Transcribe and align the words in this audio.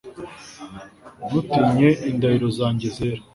Ntutinye 1.27 1.89
indahiro 2.09 2.47
zanjye 2.57 2.87
zera 2.95 3.21